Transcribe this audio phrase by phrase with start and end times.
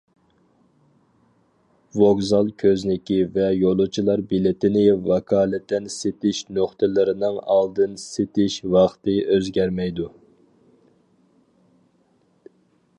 [2.03, 10.09] ۋوگزال كۆزنىكى ۋە يولۇچىلار بېلىتىنى ۋاكالىتەن سېتىش نۇقتىلىرىنىڭ ئالدىن سېتىش ۋاقتى ئۆزگەرمەيدۇ.